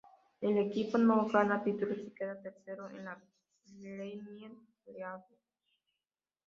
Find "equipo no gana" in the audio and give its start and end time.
0.57-1.63